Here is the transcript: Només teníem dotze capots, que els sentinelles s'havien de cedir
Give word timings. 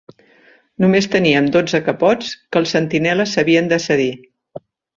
Només 0.83 1.07
teníem 1.15 1.49
dotze 1.57 1.81
capots, 1.89 2.31
que 2.49 2.61
els 2.63 2.73
sentinelles 2.79 3.37
s'havien 3.37 3.73
de 3.75 3.83
cedir 3.87 4.13